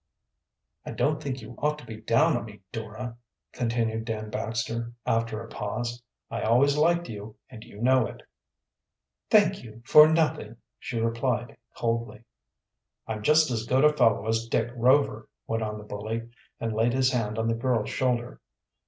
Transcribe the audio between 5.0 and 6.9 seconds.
after a pause. "I always